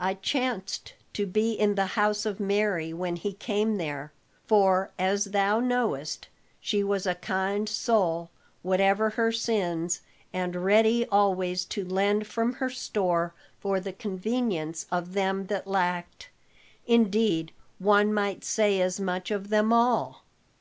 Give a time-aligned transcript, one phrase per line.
[0.00, 4.12] "I chanced to be in the house of Mary when he came there
[4.44, 6.26] for as thou knowest,
[6.58, 8.28] she was a kind soul,
[8.62, 10.00] whatever her sins,
[10.32, 16.30] and ready always to lend from her store for the convenience of them that lacked
[16.88, 20.24] indeed one might say as much of them all."